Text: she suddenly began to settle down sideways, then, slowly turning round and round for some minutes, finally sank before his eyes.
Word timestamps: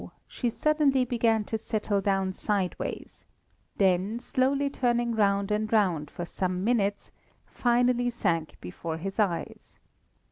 she 0.27 0.49
suddenly 0.49 1.05
began 1.05 1.43
to 1.43 1.59
settle 1.59 2.01
down 2.01 2.33
sideways, 2.33 3.23
then, 3.77 4.17
slowly 4.17 4.67
turning 4.67 5.13
round 5.13 5.51
and 5.51 5.71
round 5.71 6.09
for 6.09 6.25
some 6.25 6.63
minutes, 6.63 7.11
finally 7.45 8.09
sank 8.09 8.59
before 8.61 8.97
his 8.97 9.19
eyes. 9.19 9.77